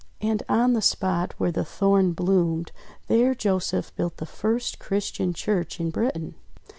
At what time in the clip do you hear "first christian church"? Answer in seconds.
4.25-5.79